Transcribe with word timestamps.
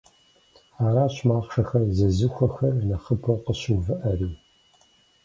Аращ 0.85 1.15
махъшэхэр 1.27 1.83
зезыхуэхэр 1.97 2.73
нэхъыбэу 2.87 3.41
къыщыувыӏэри. 3.45 4.29